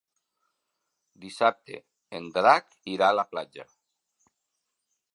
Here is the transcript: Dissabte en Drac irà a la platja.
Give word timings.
Dissabte 1.25 1.77
en 2.21 2.31
Drac 2.39 2.75
irà 2.97 3.13
a 3.13 3.19
la 3.21 3.29
platja. 3.37 3.71